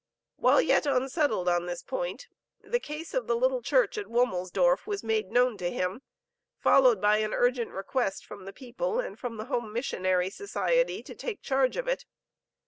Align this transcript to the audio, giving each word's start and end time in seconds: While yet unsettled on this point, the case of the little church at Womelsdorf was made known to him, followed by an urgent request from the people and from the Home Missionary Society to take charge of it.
While 0.37 0.63
yet 0.63 0.87
unsettled 0.87 1.47
on 1.47 1.67
this 1.67 1.83
point, 1.83 2.27
the 2.59 2.79
case 2.79 3.13
of 3.13 3.27
the 3.27 3.35
little 3.35 3.61
church 3.61 3.99
at 3.99 4.07
Womelsdorf 4.07 4.87
was 4.87 5.03
made 5.03 5.29
known 5.29 5.57
to 5.59 5.69
him, 5.69 6.01
followed 6.57 6.99
by 6.99 7.17
an 7.17 7.35
urgent 7.35 7.69
request 7.69 8.25
from 8.25 8.45
the 8.45 8.51
people 8.53 8.99
and 8.99 9.19
from 9.19 9.37
the 9.37 9.45
Home 9.45 9.71
Missionary 9.71 10.31
Society 10.31 11.03
to 11.03 11.13
take 11.13 11.43
charge 11.43 11.77
of 11.77 11.87
it. 11.87 12.07